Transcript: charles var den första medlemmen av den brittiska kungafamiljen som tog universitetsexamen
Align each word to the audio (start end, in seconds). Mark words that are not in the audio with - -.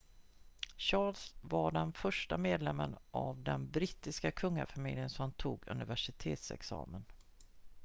charles 0.77 1.33
var 1.41 1.71
den 1.71 1.93
första 1.93 2.37
medlemmen 2.37 2.95
av 3.11 3.43
den 3.43 3.71
brittiska 3.71 4.31
kungafamiljen 4.31 5.09
som 5.09 5.31
tog 5.31 5.63
universitetsexamen 5.67 7.05